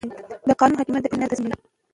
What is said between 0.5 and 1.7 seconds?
قانون حاکمیت د ټولنې نظم تضمینوي